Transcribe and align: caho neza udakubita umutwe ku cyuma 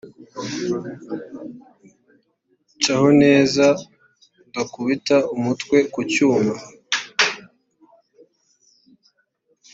caho 2.83 3.07
neza 3.21 3.65
udakubita 4.47 5.17
umutwe 5.35 5.77
ku 5.93 5.99
cyuma 6.11 6.53